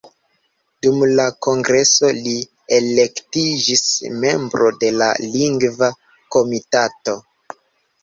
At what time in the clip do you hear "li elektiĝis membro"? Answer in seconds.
2.29-4.75